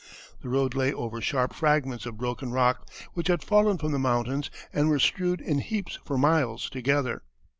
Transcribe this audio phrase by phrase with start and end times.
[0.41, 4.49] The road lay over sharp fragments of broken rock which had fallen from the mountains
[4.73, 7.21] and were strewed in heaps for miles together.